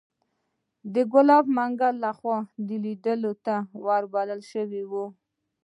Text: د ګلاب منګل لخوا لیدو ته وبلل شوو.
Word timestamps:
د 0.93 0.95
ګلاب 1.11 1.45
منګل 1.55 1.95
لخوا 2.03 2.37
لیدو 2.67 3.33
ته 3.45 3.55
وبلل 3.85 4.41
شوو. 4.51 5.05